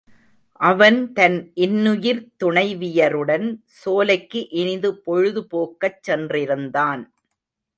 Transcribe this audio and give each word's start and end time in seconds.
அவன் 0.59 1.13
தன் 1.13 1.51
இன்னுயிர்த் 1.55 2.31
துணைவியருடன் 2.43 3.45
சோலைக்கு 3.81 4.41
இனிது 4.53 4.91
பொழுது 4.97 5.43
போக்கச் 5.47 6.01
சென்றிருந்தான். 6.09 7.03